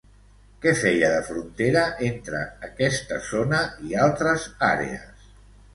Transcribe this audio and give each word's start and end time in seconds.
Què 0.61 0.71
feia 0.79 1.11
de 1.15 1.19
frontera 1.27 1.83
entre 2.09 2.41
aquesta 2.69 3.21
zona 3.29 3.61
i 3.91 3.97
altres 4.07 4.49
àrees? 4.75 5.29